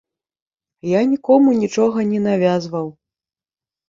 Я 0.91 1.01
нікому 1.11 1.53
нічога 1.63 2.05
не 2.13 2.19
навязваў. 2.29 2.87